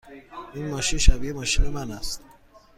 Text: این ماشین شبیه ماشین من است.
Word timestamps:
این 0.53 0.67
ماشین 0.69 0.99
شبیه 0.99 1.33
ماشین 1.33 1.65
من 1.65 1.91
است. 1.91 2.21